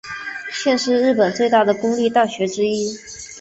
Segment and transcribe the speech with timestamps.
[0.51, 2.97] 现是日本最大的公立大学之一。